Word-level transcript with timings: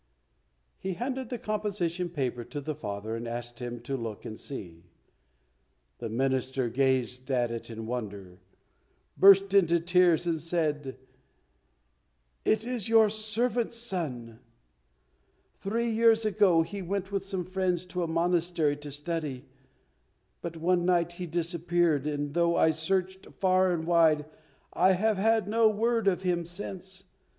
He 0.79 0.93
handed 0.93 1.29
the 1.29 1.37
composition 1.37 2.09
paper 2.09 2.43
to 2.45 2.59
the 2.59 2.73
father, 2.73 3.15
and 3.15 3.27
asked 3.27 3.61
him 3.61 3.79
to 3.81 3.95
look 3.95 4.25
and 4.25 4.35
see. 4.35 4.85
The 5.99 6.09
Minister 6.09 6.69
gazed 6.69 7.29
at 7.29 7.51
it 7.51 7.69
in 7.69 7.85
wonder, 7.85 8.39
burst 9.15 9.53
into 9.53 9.79
tears, 9.79 10.25
and 10.25 10.41
said, 10.41 10.97
"It 12.43 12.65
is 12.65 12.89
your 12.89 13.09
servant's 13.09 13.75
son. 13.75 14.39
Three 15.59 15.91
years 15.91 16.25
ago 16.25 16.63
he 16.63 16.81
went 16.81 17.11
with 17.11 17.23
some 17.23 17.45
friends 17.45 17.85
to 17.85 18.01
a 18.01 18.07
monastery 18.07 18.77
to 18.77 18.89
study, 18.89 19.45
but 20.41 20.57
one 20.57 20.83
night 20.83 21.11
he 21.11 21.27
disappeared, 21.27 22.07
and 22.07 22.33
though 22.33 22.55
I 22.55 22.71
searched 22.71 23.27
far 23.39 23.71
and 23.71 23.85
wide 23.85 24.25
I 24.73 24.93
have 24.93 25.17
had 25.17 25.47
no 25.47 25.69
word 25.69 26.07
of 26.07 26.23
him 26.23 26.43
since. 26.43 27.03